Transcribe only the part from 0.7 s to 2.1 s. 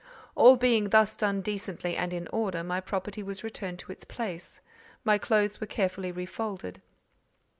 thus done decently